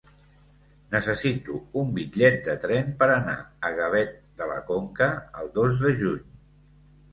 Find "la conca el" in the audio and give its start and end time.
4.55-5.55